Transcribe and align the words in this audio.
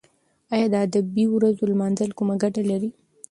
ایا 0.53 0.67
د 0.73 0.75
ادبي 0.85 1.25
ورځو 1.29 1.63
لمانځل 1.71 2.09
کومه 2.17 2.35
ګټه 2.43 2.61
لري؟ 2.71 2.89